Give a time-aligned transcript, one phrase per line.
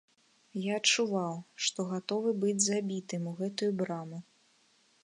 [0.61, 4.27] Я адчуваў, што гатовы быць забітым у гэтую браму.